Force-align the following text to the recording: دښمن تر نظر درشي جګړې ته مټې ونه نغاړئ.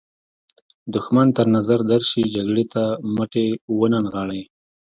دښمن 0.93 1.27
تر 1.37 1.45
نظر 1.55 1.79
درشي 1.91 2.23
جګړې 2.35 2.65
ته 2.73 2.83
مټې 3.15 3.45
ونه 3.79 3.97
نغاړئ. 4.05 4.41